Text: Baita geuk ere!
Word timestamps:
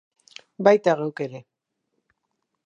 Baita 0.67 0.95
geuk 1.01 1.21
ere! 1.27 1.43